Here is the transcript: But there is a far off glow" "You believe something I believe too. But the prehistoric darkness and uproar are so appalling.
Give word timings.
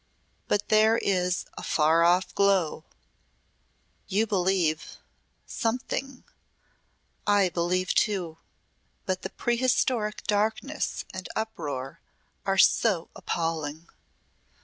But 0.47 0.69
there 0.69 0.97
is 0.97 1.45
a 1.59 1.61
far 1.61 2.01
off 2.03 2.33
glow" 2.33 2.85
"You 4.15 4.25
believe 4.25 4.97
something 5.45 6.23
I 7.27 7.49
believe 7.49 7.93
too. 7.93 8.39
But 9.05 9.21
the 9.21 9.29
prehistoric 9.29 10.23
darkness 10.23 11.05
and 11.13 11.29
uproar 11.35 11.99
are 12.47 12.57
so 12.57 13.09
appalling. 13.15 13.89